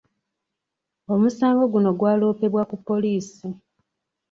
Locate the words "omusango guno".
1.13-1.89